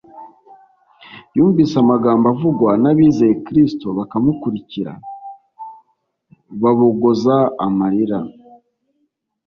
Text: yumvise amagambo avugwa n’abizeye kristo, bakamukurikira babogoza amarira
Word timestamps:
yumvise 1.35 1.75
amagambo 1.83 2.25
avugwa 2.33 2.71
n’abizeye 2.81 3.33
kristo, 3.45 3.87
bakamukurikira 3.97 4.93
babogoza 6.61 7.35
amarira 7.65 8.19